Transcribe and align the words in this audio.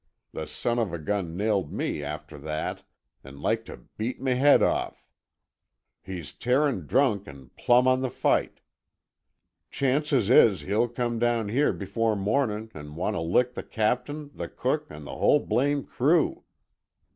The 0.33 0.47
son 0.47 0.79
of 0.79 0.91
a 0.93 0.97
gun 0.97 1.37
nailed 1.37 1.71
me 1.71 2.01
after 2.01 2.39
that 2.39 2.83
an' 3.23 3.39
like 3.39 3.65
t' 3.65 3.73
beat 3.99 4.17
m' 4.19 4.25
head 4.25 4.63
off. 4.63 5.05
He's 6.01 6.33
tearin' 6.33 6.87
drunk 6.87 7.27
an' 7.27 7.51
plumb 7.55 7.87
on 7.87 8.01
the 8.01 8.09
fight. 8.09 8.61
Chances 9.69 10.31
is 10.31 10.61
he'll 10.61 10.87
come 10.89 11.19
down 11.19 11.49
here 11.49 11.71
before 11.71 12.15
mornin' 12.15 12.71
an' 12.73 12.95
want 12.95 13.15
t' 13.15 13.21
lick 13.21 13.53
the 13.53 13.61
captain, 13.61 14.31
the 14.33 14.47
cook, 14.47 14.87
an' 14.89 15.03
the 15.03 15.17
whole 15.17 15.39
blame 15.45 15.83
crew." 15.83 16.45